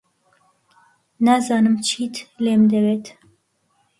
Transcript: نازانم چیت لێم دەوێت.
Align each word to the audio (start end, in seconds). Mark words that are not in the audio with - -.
نازانم 1.25 1.75
چیت 1.87 2.15
لێم 2.43 2.61
دەوێت. 2.71 3.05